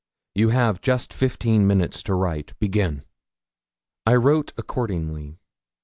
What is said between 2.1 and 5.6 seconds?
write. Begin.' I wrote accordingly.